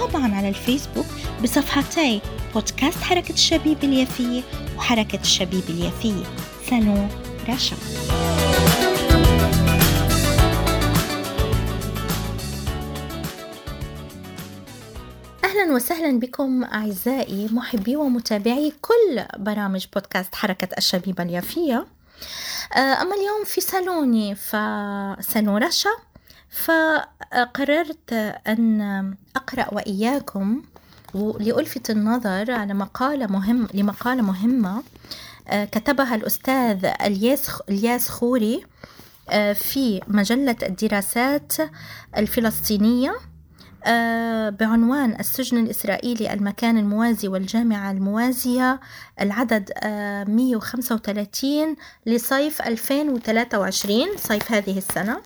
[0.00, 1.06] وطبعا على الفيسبوك
[1.42, 2.20] بصفحتي
[2.54, 4.42] بودكاست حركة الشبيب اليافية
[4.76, 6.24] وحركة الشبيب اليافية.
[6.70, 7.08] سالون
[7.48, 7.76] رشا.
[15.44, 21.86] أهلا وسهلا بكم أعزائي محبي ومتابعي كل برامج بودكاست حركة الشبيب اليافية.
[22.74, 25.90] آه، أما اليوم في صالوني فصالون رشا
[26.52, 28.12] فقررت
[28.46, 30.62] أن أقرأ وإياكم
[31.14, 34.82] لألفت النظر على مقالة مهم لمقالة مهمة
[35.48, 36.86] آه، كتبها الأستاذ
[37.68, 38.64] الياس خوري
[39.30, 41.52] آه، في مجلة الدراسات
[42.16, 43.14] الفلسطينية.
[44.50, 48.80] بعنوان السجن الإسرائيلي المكان الموازي والجامعة الموازية
[49.20, 49.70] العدد
[50.28, 55.20] 135 لصيف 2023 صيف هذه السنة.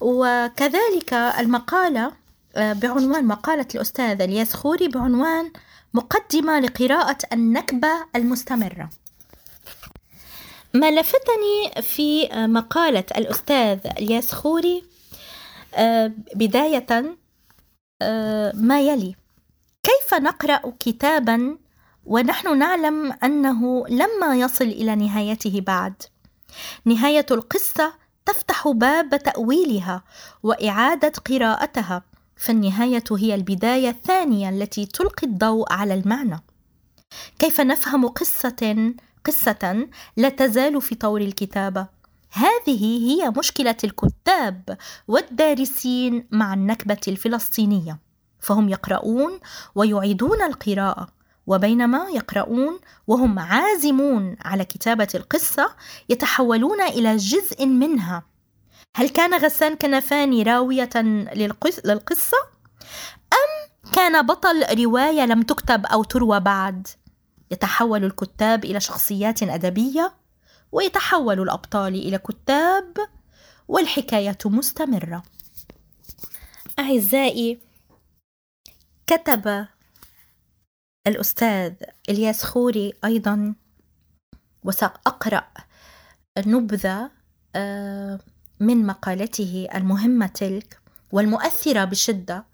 [0.00, 2.12] وكذلك المقالة
[2.56, 5.52] آه، بعنوان مقالة الأستاذ الياس خوري بعنوان
[5.94, 8.90] مقدمة لقراءة النكبة المستمرة.
[10.74, 14.84] ما لفتني في مقالة الأستاذ الياس خوري
[15.74, 17.04] آه، بداية آه،
[18.54, 19.16] ما يلي
[19.82, 21.58] كيف نقرأ كتابا
[22.04, 26.02] ونحن نعلم أنه لما يصل إلى نهايته بعد
[26.84, 27.92] نهاية القصة
[28.26, 30.04] تفتح باب تأويلها
[30.42, 32.02] وإعادة قراءتها
[32.36, 36.40] فالنهاية هي البداية الثانية التي تلقي الضوء على المعنى.
[37.38, 38.92] كيف نفهم قصة
[39.24, 41.86] قصة لا تزال في طور الكتابة؟
[42.36, 44.78] هذه هي مشكلة الكتاب
[45.08, 47.98] والدارسين مع النكبة الفلسطينية،
[48.40, 49.40] فهم يقرؤون
[49.74, 51.08] ويعيدون القراءة،
[51.46, 55.74] وبينما يقرؤون وهم عازمون على كتابة القصة
[56.08, 58.22] يتحولون إلى جزء منها
[58.96, 60.90] هل كان غسان كنفاني راوية
[61.84, 62.36] للقصة؟
[63.32, 66.88] أم كان بطل رواية لم تكتب أو تروى بعد؟
[67.50, 70.25] يتحول الكتاب إلى شخصيات أدبية
[70.76, 72.96] ويتحول الأبطال إلى كتاب
[73.68, 75.22] والحكاية مستمرة.
[76.78, 77.58] أعزائي
[79.06, 79.66] كتب
[81.06, 81.72] الأستاذ
[82.08, 83.54] إلياس خوري أيضا
[84.64, 85.48] وسأقرأ
[86.38, 87.10] نبذة
[87.54, 88.20] آه
[88.60, 90.80] من مقالته المهمة تلك
[91.12, 92.46] والمؤثرة بشدة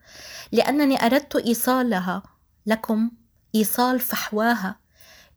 [0.52, 2.22] لأنني أردت إيصالها
[2.66, 3.10] لكم
[3.54, 4.76] إيصال فحواها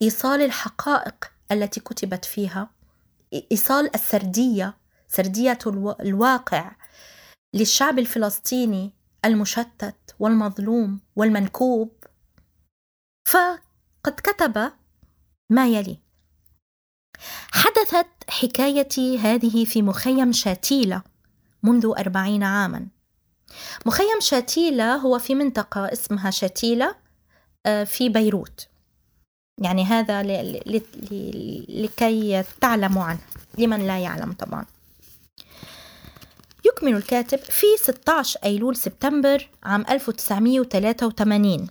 [0.01, 2.74] إيصال الحقائق التي كتبت فيها
[3.51, 4.77] إيصال السردية
[5.07, 5.57] سردية
[5.99, 6.71] الواقع
[7.53, 8.93] للشعب الفلسطيني
[9.25, 11.91] المشتت والمظلوم والمنكوب.
[13.27, 14.71] فقد كتب
[15.49, 15.99] ما يلي.
[17.51, 21.01] حدثت حكايتي هذه في مخيم شاتيلة
[21.63, 22.87] منذ أربعين عاما.
[23.85, 26.95] مخيم شاتيلة هو في منطقة اسمها شاتيلة
[27.65, 28.67] آه، في بيروت.
[29.61, 30.23] يعني هذا
[31.69, 33.19] لكي تعلموا عنه
[33.57, 34.65] لمن لا يعلم طبعا.
[36.65, 41.67] يكمل الكاتب في 16 أيلول سبتمبر عام 1983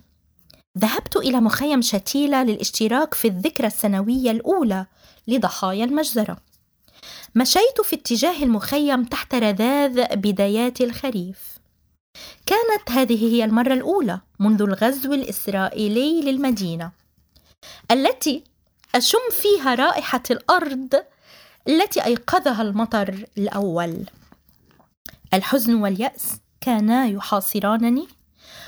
[0.77, 4.85] ذهبت إلى مخيم شتيلة للاشتراك في الذكرى السنوية الأولى
[5.27, 6.37] لضحايا المجزرة.
[7.35, 11.57] مشيت في اتجاه المخيم تحت رذاذ بدايات الخريف.
[12.45, 17.04] كانت هذه هي المرة الأولى منذ الغزو الإسرائيلي للمدينة.
[17.91, 18.43] التي
[18.95, 20.89] أشم فيها رائحة الأرض
[21.67, 24.05] التي أيقظها المطر الأول.
[25.33, 28.07] الحزن واليأس كانا يحاصرانني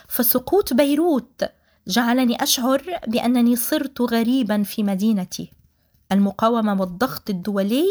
[0.08, 1.44] فسقوط بيروت
[1.88, 5.52] جعلني أشعر بأنني صرت غريبا في مدينتي.
[6.12, 7.86] المقاومة والضغط الدولي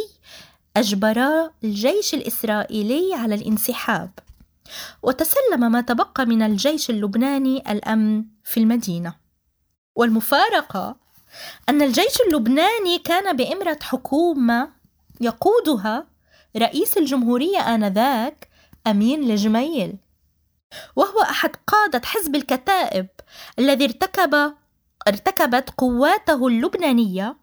[0.77, 4.11] أجبرا الجيش الإسرائيلي على الانسحاب.
[5.03, 9.26] وتسلم ما تبقى من الجيش اللبناني الأمن في المدينة.
[9.97, 10.97] والمفارقة
[11.69, 14.73] أن الجيش اللبناني كان بإمرة حكومة
[15.21, 16.07] يقودها
[16.57, 18.49] رئيس الجمهورية آنذاك
[18.87, 19.97] أمين الجميل
[20.97, 23.07] وهو أحد قادة حزب الكتائب
[23.59, 24.55] الذي ارتكب
[25.09, 27.37] ارتكبت قواته اللبنانية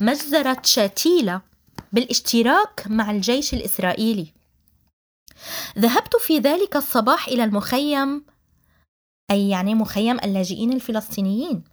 [0.00, 1.40] مجزرة شاتيلة
[1.92, 4.32] بالاشتراك مع الجيش الإسرائيلي.
[5.78, 8.24] ذهبت في ذلك الصباح إلى المخيم
[9.30, 11.64] أي يعني مخيم اللاجئين الفلسطينيين.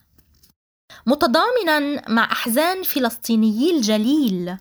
[1.06, 4.57] متضامنا مع أحزان فلسطينيي الجليل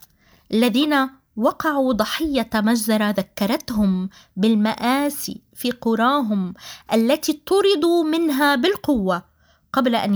[0.52, 6.55] الذين وقعوا ضحية مجزرة ذكرتهم بالماسي في قراهم
[6.93, 9.23] التي طردوا منها بالقوة
[9.73, 10.14] قبل أن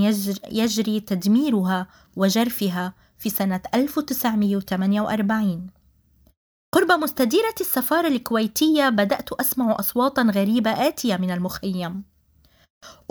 [0.51, 5.67] يجري تدميرها وجرفها في سنة 1948
[6.73, 12.03] قرب مستديرة السفارة الكويتية بدأت أسمع أصواتا غريبة آتية من المخيم.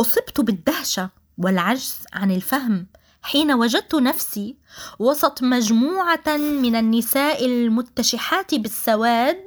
[0.01, 2.87] أصبت بالدهشة والعجز عن الفهم
[3.23, 4.57] حين وجدت نفسي
[4.99, 9.47] وسط مجموعة من النساء المتشحات بالسواد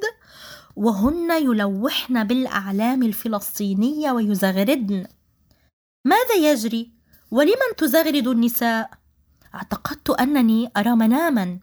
[0.75, 5.07] وهن يلوحن بالأعلام الفلسطينية ويزغردن.
[6.05, 6.91] ماذا يجري؟
[7.31, 8.89] ولمن تزغرد النساء؟
[9.55, 11.59] اعتقدت أنني أرى مناما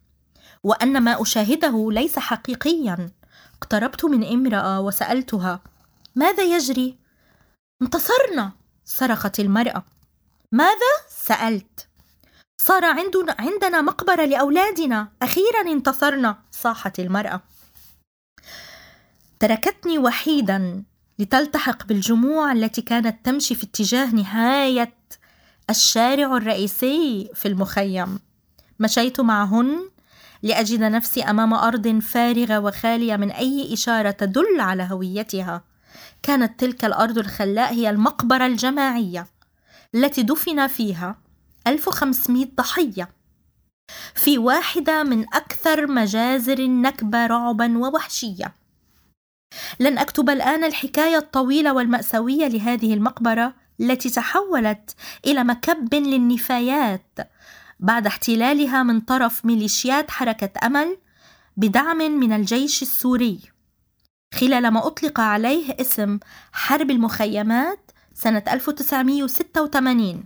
[0.62, 3.10] وأن ما أشاهده ليس حقيقيا
[3.54, 5.60] اقتربت من امرأة وسألتها
[6.14, 6.98] ماذا يجري؟
[7.82, 8.52] انتصرنا
[8.84, 9.84] صرخت المرأة
[10.52, 11.88] ماذا؟ سألت.
[12.60, 12.84] صار
[13.38, 15.08] عندنا مقبرة لأولادنا.
[15.22, 16.38] أخيرا انتصرنا.
[16.50, 17.40] صاحت المرأة.
[19.40, 20.84] تركتني وحيدا
[21.18, 24.94] لتلتحق بالجموع التي كانت تمشي في اتجاه نهاية
[25.70, 28.18] الشارع الرئيسي في المخيم.
[28.80, 29.90] مشيت معهن
[30.42, 35.64] لأجد نفسي أمام أرض فارغة وخالية من أي إشارة تدل على هويتها.
[36.22, 39.26] كانت تلك الأرض الخلاء هي المقبرة الجماعية.
[39.94, 41.16] التي دفن فيها
[41.66, 43.08] 1500 ضحية
[44.14, 48.54] في واحدة من أكثر مجازر النكبة رعبا ووحشية.
[49.80, 54.94] لن أكتب الآن الحكاية الطويلة والمأساوية لهذه المقبرة التي تحولت
[55.26, 57.18] إلى مكب للنفايات
[57.80, 60.96] بعد احتلالها من طرف ميليشيات حركة أمل
[61.56, 63.40] بدعم من الجيش السوري.
[64.34, 66.18] خلال ما أطلق عليه اسم
[66.52, 67.89] حرب المخيمات
[68.22, 70.24] سنة 1986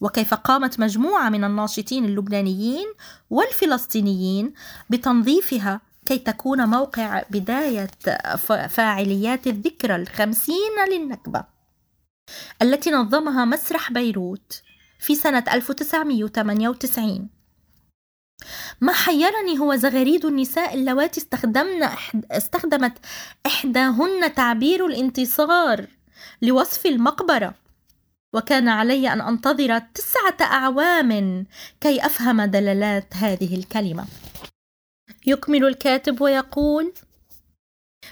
[0.00, 2.86] وكيف قامت مجموعة من الناشطين اللبنانيين
[3.30, 4.52] والفلسطينيين
[4.90, 7.90] بتنظيفها كي تكون موقع بداية
[8.68, 11.44] فاعليات الذكرى الخمسين للنكبة
[12.62, 14.62] التي نظمها مسرح بيروت
[15.00, 17.28] في سنة 1998
[18.80, 21.88] ما حيرني هو زغاريد النساء اللواتي استخدمن
[22.30, 22.98] استخدمت
[23.46, 25.97] إحداهن تعبير الانتصار
[26.42, 27.54] لوصف المقبرة.
[28.34, 31.46] وكان علي أن أنتظر تسعة أعوام
[31.80, 34.06] كي أفهم دلالات هذه الكلمة.
[35.26, 36.92] يكمل الكاتب ويقول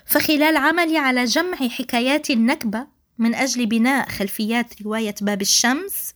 [0.06, 2.86] فخلال عملي على جمع حكايات النكبة
[3.18, 6.14] من أجل بناء خلفيات رواية باب الشمس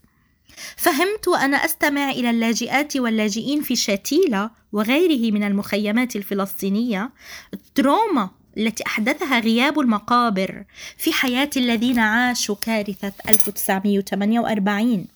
[0.77, 7.11] فهمت وأنا أستمع إلى اللاجئات واللاجئين في شاتيلا وغيره من المخيمات الفلسطينية
[7.55, 10.65] التروما التي أحدثها غياب المقابر
[10.97, 15.07] في حياة الذين عاشوا كارثة 1948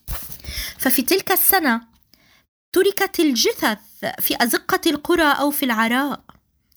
[0.79, 1.81] ففي تلك السنة
[2.73, 3.79] تركت الجثث
[4.21, 6.21] في أزقة القرى أو في العراء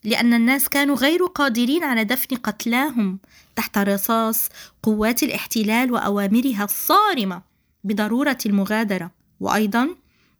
[0.03, 3.19] لأن الناس كانوا غير قادرين على دفن قتلاهم
[3.55, 4.49] تحت رصاص
[4.83, 7.41] قوات الاحتلال وأوامرها الصارمة
[7.83, 9.11] بضرورة المغادرة.
[9.39, 9.89] وأيضا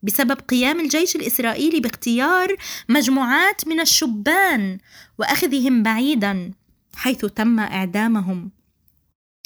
[0.02, 2.56] بسبب قيام الجيش الإسرائيلي باختيار
[2.88, 4.78] مجموعات من الشبان
[5.18, 6.52] وأخذهم بعيدا
[6.94, 8.50] حيث تم إعدامهم.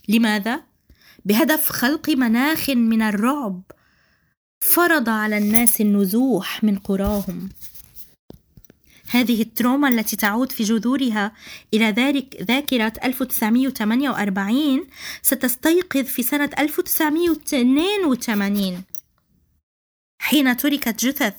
[0.09, 0.63] لماذا؟
[1.25, 3.63] بهدف خلق مناخ من الرعب.
[4.61, 7.49] فرض على الناس النزوح من قراهم.
[9.09, 11.33] هذه التروما التي تعود في جذورها
[11.75, 14.87] إلى ذلك ذاكرة 1948
[15.23, 18.85] ستستيقظ في سنة 1982
[20.23, 21.35] حين تركت جثث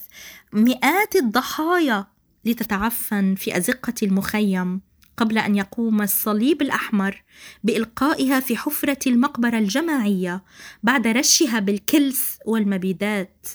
[0.53, 2.07] مئات الضحايا
[2.45, 4.81] لتتعفن في أزقة المخيم
[5.17, 7.23] قبل أن يقوم الصليب الأحمر
[7.63, 10.43] بإلقائها في حفرة المقبرة الجماعية
[10.83, 13.47] بعد رشها بالكلس والمبيدات.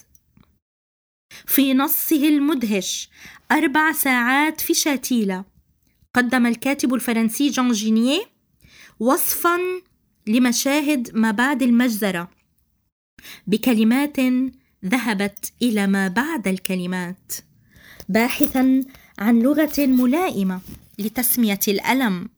[1.46, 3.10] في نصه المدهش
[3.52, 5.44] أربع ساعات في شاتيلا
[6.14, 8.20] قدم الكاتب الفرنسي جان جينيه
[9.00, 9.58] وصفا
[10.26, 12.30] لمشاهد ما بعد المجزرة
[13.46, 14.16] بكلمات
[14.84, 17.32] ذهبت إلى ما بعد الكلمات.
[18.08, 18.80] باحثا
[19.18, 20.60] عن لغة ملائمة
[20.98, 22.28] لتسمية الألم.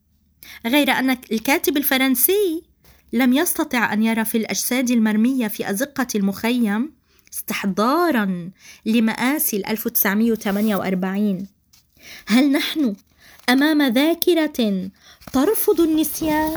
[0.67, 2.63] غير أن الكاتب الفرنسي
[3.13, 6.93] لم يستطع أن يرى في الأجساد المرمية في أزقة المخيم
[7.33, 8.51] استحضارا
[8.87, 11.47] لمآسي 1948
[12.27, 12.97] هل نحن
[13.49, 14.91] أمام ذاكرة
[15.33, 16.57] ترفض النسيان؟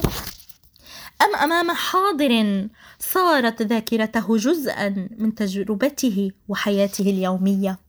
[1.21, 2.67] أم أمام حاضر
[3.11, 7.79] صارت ذاكرته جزءا من تجربته وحياته اليومية؟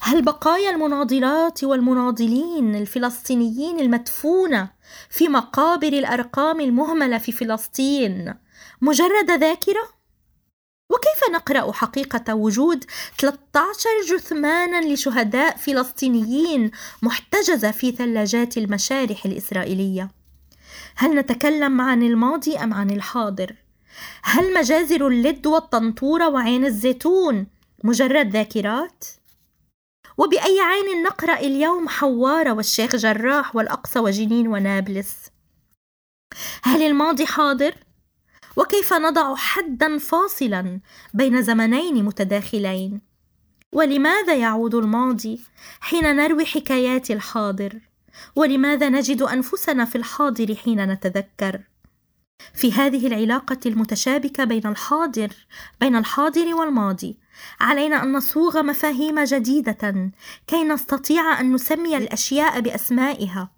[0.00, 4.70] هل بقايا المناضلات والمناضلين الفلسطينيين المدفونة
[5.10, 8.34] في مقابر الأرقام المهملة في فلسطين
[8.80, 9.88] مجرد ذاكرة؟
[10.90, 12.84] وكيف نقرأ حقيقة وجود
[13.18, 16.70] 13 جثمانا لشهداء فلسطينيين
[17.02, 20.10] محتجزة في ثلاجات المشارح الإسرائيلية
[20.96, 23.65] هل نتكلم عن الماضي أم عن الحاضر؟
[24.22, 27.46] هل مجازر اللد والطنطورة وعين الزيتون
[27.84, 29.04] مجرد ذاكرات؟
[30.18, 35.16] وبأي عين نقرأ اليوم حوارة والشيخ جراح والأقصى وجنين ونابلس؟
[36.62, 37.74] هل الماضي حاضر؟
[38.56, 40.80] وكيف نضع حدا فاصلا
[41.14, 43.00] بين زمنين متداخلين؟
[43.72, 45.40] ولماذا يعود الماضي
[45.80, 47.80] حين نروي حكايات الحاضر؟
[48.36, 51.60] ولماذا نجد أنفسنا في الحاضر حين نتذكر
[52.56, 55.30] في هذه العلاقة المتشابكة بين الحاضر
[55.80, 57.16] بين الحاضر والماضي.
[57.60, 60.10] علينا أن نصوغ مفاهيم جديدة
[60.46, 63.50] كي نستطيع أن نسمي الأشياء بأسمائها.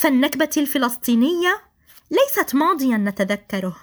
[0.00, 1.60] فالنكبة الفلسطينية
[2.10, 3.76] ليست ماضيا نتذكره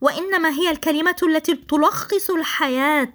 [0.00, 3.12] وإنما هي الكلمة التي تلخص الحياة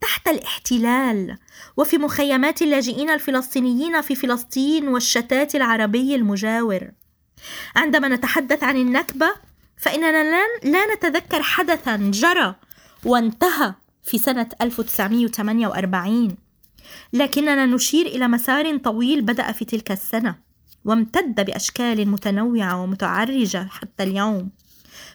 [0.00, 1.38] تحت الاحتلال.
[1.76, 6.90] وفي مخيمات اللاجئين الفلسطينيين في فلسطين والشتات العربي المجاور.
[7.76, 9.34] عندما نتحدث عن النكبة
[9.84, 12.54] فإننا لا نتذكر حدثا جرى
[13.04, 13.74] وانتهى
[14.04, 16.36] في سنة 1948
[17.12, 20.38] لكننا نشير إلى مسار طويل بدأ في تلك السنة
[20.84, 24.50] وامتد بأشكال متنوعة ومتعرجة حتى اليوم.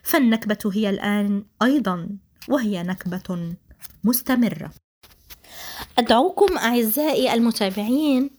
[0.04, 2.10] فالنكبة هي الآن أيضا
[2.48, 3.56] وهي نكبة
[4.04, 4.72] مستمرة.
[5.98, 8.30] أدعوكم أعزائي المتابعين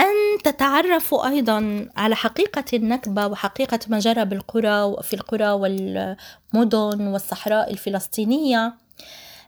[0.00, 8.74] أن تتعرفوا أيضا على حقيقة النكبة وحقيقة ما جرى بالقرى وفي القرى والمدن والصحراء الفلسطينية.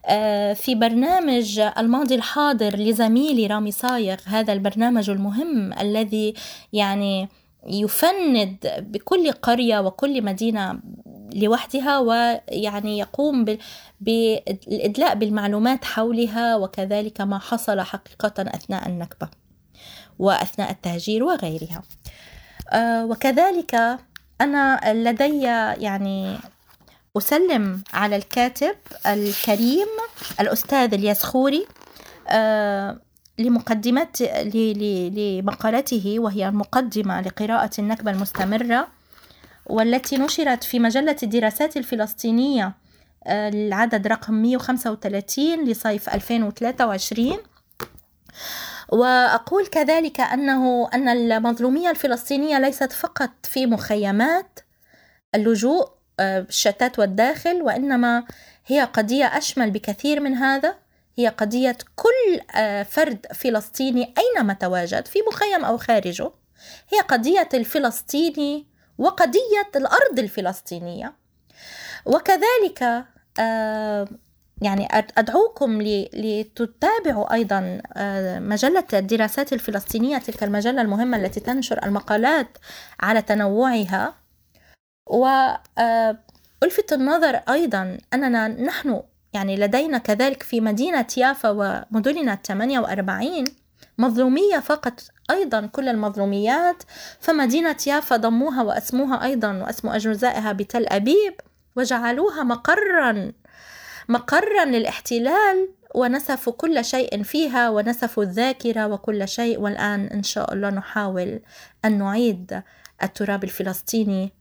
[0.06, 6.34] آه، في برنامج الماضي الحاضر لزميلي رامي صايغ هذا البرنامج المهم الذي
[6.72, 7.28] يعني
[7.66, 10.80] يفند بكل قرية وكل مدينة
[11.34, 13.44] لوحدها ويعني يقوم
[14.00, 19.43] بالإدلاء بالمعلومات حولها وكذلك ما حصل حقيقة أثناء النكبة.
[20.19, 21.83] وأثناء التهجير وغيرها.
[22.71, 23.99] آه، وكذلك
[24.40, 25.43] أنا لدي
[25.83, 26.38] يعني
[27.16, 28.76] أسلم على الكاتب
[29.07, 29.87] الكريم
[30.40, 31.66] الأستاذ الياس خوري
[32.28, 33.00] آه،
[33.38, 34.09] لمقدمة
[35.16, 38.88] لمقالته وهي المقدمة لقراءة النكبة المستمرة
[39.66, 42.75] والتي نشرت في مجلة الدراسات الفلسطينية
[43.26, 47.38] آه، العدد رقم 135 لصيف 2023
[48.88, 54.60] وأقول كذلك أنه أن المظلومية الفلسطينية ليست فقط في مخيمات
[55.34, 55.88] اللجوء
[56.20, 58.24] الشتات آه، والداخل وإنما
[58.66, 60.74] هي قضية أشمل بكثير من هذا.
[61.16, 66.30] هي قضية كل آه، فرد فلسطيني أينما تواجد في مخيم أو خارجه
[66.92, 68.66] هي قضية الفلسطيني
[68.98, 71.14] وقضية الأرض الفلسطينية.
[72.06, 73.04] وكذلك
[73.38, 74.08] آه،
[74.62, 75.82] يعني أدعوكم
[76.14, 82.58] لتتابعوا أيضا آه، مجلة الدراسات الفلسطينية تلك المجلة المهمة التي تنشر المقالات
[83.00, 84.14] على تنوعها.
[85.06, 93.44] وألفت النظر أيضا أننا نحن يعني لدينا كذلك في مدينة يافا ومدننا الثمانية وأربعين
[93.99, 96.82] مظلومية فقط أيضا كل المظلوميات.
[97.20, 101.34] فمدينة يافا ضموها وأسموها أيضا وأسموا أجزائها بتل أبيب
[101.76, 103.32] وجعلوها مقرا
[104.08, 111.40] مقرا للاحتلال ونسفوا كل شيء فيها ونسفوا الذاكرة وكل شيء والآن إن شاء الله نحاول
[111.84, 112.62] أن نعيد
[113.02, 114.32] التراب الفلسطيني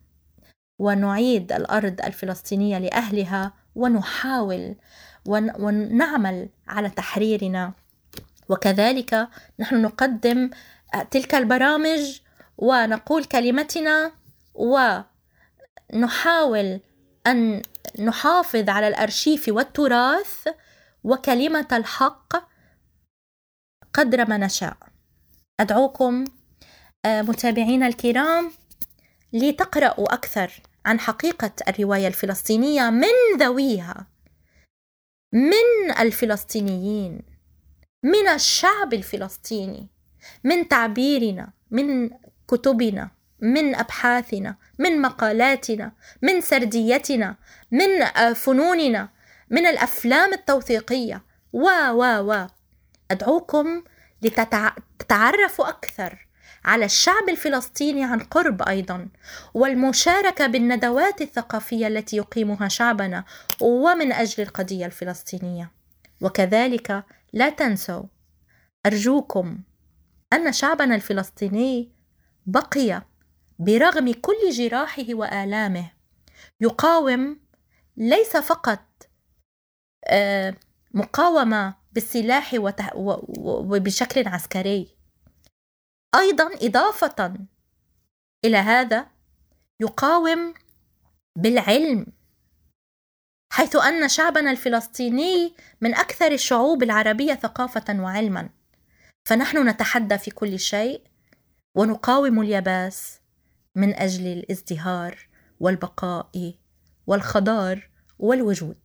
[0.80, 4.76] ونعيد الأرض الفلسطينية لأهلها ونحاول
[5.26, 7.74] ونعمل على تحريرنا.
[8.50, 9.28] وكذلك
[9.60, 10.50] نحن نقدم
[11.12, 12.20] تلك البرامج
[12.58, 14.12] ونقول كلمتنا
[15.94, 16.80] ونحاول
[17.28, 17.62] أن
[18.00, 20.48] نحافظ على الأرشيف والتراث
[21.04, 22.34] وكلمة الحق
[23.94, 24.78] قدر ما نشاء.
[25.60, 26.26] أدعوكم
[27.06, 28.52] آه، متابعينا الكرام
[29.34, 34.08] لتقرأوا أكثر عن حقيقة الرواية الفلسطينية من ذويها
[35.34, 37.22] من الفلسطينيين
[38.04, 39.88] من الشعب الفلسطيني
[40.44, 42.10] من تعبيرنا من
[42.48, 43.12] كتبنا.
[43.44, 47.36] من أبحاثنا من مقالاتنا من سرديتنا
[47.72, 49.10] من آه، فنوننا
[49.50, 51.24] من الأفلام التوثيقية.
[51.54, 52.48] و و و
[53.12, 53.84] أدعوكم
[54.22, 56.28] لتتعرفوا أكثر
[56.66, 59.08] على الشعب الفلسطيني عن قرب أيضا
[59.54, 63.24] والمشاركة بالندوات الثقافية التي يقيمها شعبنا
[63.62, 65.72] ومن أجل القضية الفلسطينية.
[66.22, 68.04] وكذلك لا تنسوا
[68.86, 69.60] أرجوكم
[70.34, 71.92] أن شعبنا الفلسطيني
[72.46, 73.02] بقي
[73.60, 75.92] برغم كل جراحه وآلامه
[76.62, 77.40] يقاوم
[77.98, 78.84] ليس فقط
[80.06, 80.56] آه،
[80.94, 82.56] مقاومة بالسلاح
[83.36, 84.98] وبشكل عسكري
[86.16, 87.34] أيضا إضافة
[88.46, 89.08] إلى هذا
[89.82, 90.54] يقاوم
[91.38, 92.06] بالعلم
[93.54, 98.50] حيث أن شعبنا الفلسطيني من أكثر الشعوب العربية ثقافة وعلما.
[99.30, 101.02] فنحن نتحدى في كل شيء
[101.76, 103.23] ونقاوم اليباس
[103.76, 105.18] من أجل الازدهار
[105.60, 106.54] والبقاء
[107.08, 107.90] والخضار
[108.20, 108.78] والوجود.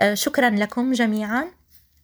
[0.00, 1.44] آه، شكرا لكم جميعا.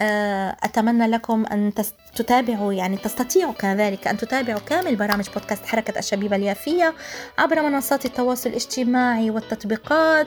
[0.00, 1.74] آه، أتمنى لكم أن
[2.18, 6.94] تتابعوا يعني تستطيعوا كذلك أن تتابعوا كامل برامج بودكاست حركة الشبيبة اليافية
[7.38, 10.26] عبر منصات التواصل الاجتماعي والتطبيقات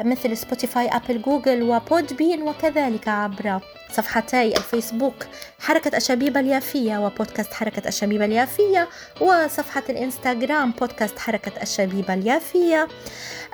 [0.00, 3.60] مثل Spotify Apple Google و Podbean وكذلك عبر
[3.92, 5.26] صفحتي الفيسبوك
[5.60, 8.88] حركة الشبيبة اليافية وبودكاست حركة الشبيبة اليافية
[9.20, 12.88] وصفحة الإنستغرام بودكاست حركة الشبيبة اليافية.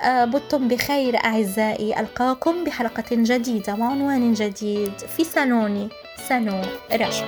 [0.01, 5.89] آه، بتم بخير أعزائي ألقاكم بحلقة جديدة وعنوان جديد في سالوني
[6.27, 7.25] سالون رشا